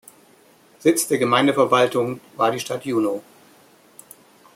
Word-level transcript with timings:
Sitz 0.79 1.07
der 1.07 1.19
Gemeindeverwaltung 1.19 2.21
war 2.35 2.49
die 2.51 2.59
Stadt 2.59 2.85
Juno. 2.85 3.21